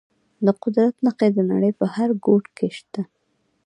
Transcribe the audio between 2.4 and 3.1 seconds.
کې شته.